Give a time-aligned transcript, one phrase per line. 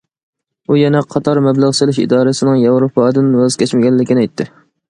[0.71, 4.53] ئۇ يەنە قاتار مەبلەغ سېلىش ئىدارىسىنىڭ ياۋروپادىن ۋاز كەچمىگەنلىكىنى ئېيتتى.